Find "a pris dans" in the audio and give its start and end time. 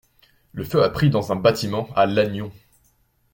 0.81-1.31